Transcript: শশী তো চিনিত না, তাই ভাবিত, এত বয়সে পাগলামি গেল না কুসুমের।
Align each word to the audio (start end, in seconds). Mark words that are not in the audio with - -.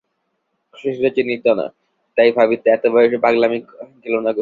শশী 0.73 0.99
তো 1.03 1.09
চিনিত 1.17 1.45
না, 1.59 1.65
তাই 2.17 2.29
ভাবিত, 2.37 2.61
এত 2.67 2.83
বয়সে 2.93 3.17
পাগলামি 3.25 3.59
গেল 4.03 4.15
না 4.25 4.31
কুসুমের। 4.35 4.39